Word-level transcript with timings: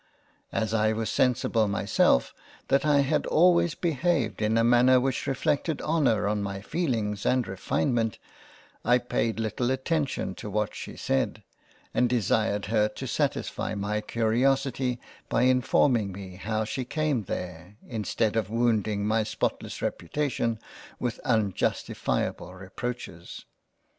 As 0.51 0.73
I 0.73 0.93
was 0.93 1.11
sensible 1.11 1.67
myself, 1.67 2.33
that 2.69 2.87
I 2.87 3.01
had 3.01 3.27
always 3.27 3.75
behaved 3.75 4.41
in 4.41 4.57
a 4.57 4.63
manner 4.63 4.99
which 4.99 5.27
reflected 5.27 5.79
Honour 5.79 6.27
on 6.27 6.41
my 6.41 6.59
Feelings 6.59 7.23
and 7.23 7.47
Refinement, 7.47 8.17
I 8.83 8.97
paid 8.97 9.39
little 9.39 9.69
attention 9.69 10.33
to 10.41 10.49
what 10.49 10.73
she 10.73 10.95
said, 10.97 11.43
and 11.93 12.09
desired 12.09 12.65
her 12.65 12.87
to 12.89 13.05
satisfy 13.05 13.75
my 13.75 14.01
Curiosity 14.01 14.99
by 15.29 15.43
informing 15.43 16.11
me 16.11 16.35
how 16.37 16.63
she 16.63 16.83
came 16.83 17.25
there, 17.25 17.77
instead 17.87 18.35
of 18.35 18.49
wounding 18.49 19.05
my 19.05 19.21
spotless 19.21 19.83
reputation 19.83 20.57
with 20.99 21.19
unjustifiable 21.23 22.55
Reproaches. 22.55 23.45